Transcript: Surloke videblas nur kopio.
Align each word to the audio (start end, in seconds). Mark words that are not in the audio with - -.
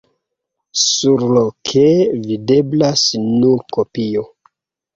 Surloke 0.83 1.85
videblas 2.25 3.07
nur 3.29 3.65
kopio. 3.79 4.29